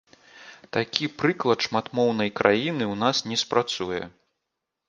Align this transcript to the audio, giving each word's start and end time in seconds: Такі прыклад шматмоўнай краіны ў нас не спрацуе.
Такі 0.77 1.05
прыклад 1.23 1.59
шматмоўнай 1.67 2.33
краіны 2.39 2.83
ў 2.93 2.99
нас 3.03 3.17
не 3.33 3.37
спрацуе. 3.43 4.01